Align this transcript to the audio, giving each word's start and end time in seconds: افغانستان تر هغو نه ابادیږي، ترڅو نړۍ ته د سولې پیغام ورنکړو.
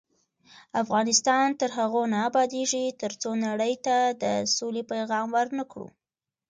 افغانستان 0.83 1.47
تر 1.59 1.69
هغو 1.77 2.01
نه 2.13 2.17
ابادیږي، 2.29 2.85
ترڅو 3.01 3.29
نړۍ 3.45 3.73
ته 3.85 3.97
د 4.21 4.25
سولې 4.55 4.83
پیغام 4.91 5.27
ورنکړو. 5.37 5.87